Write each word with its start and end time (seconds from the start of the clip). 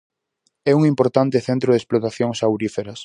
É 0.71 0.73
un 0.79 0.83
importante 0.91 1.43
centro 1.47 1.69
de 1.71 1.79
explotacións 1.81 2.37
auríferas. 2.47 2.99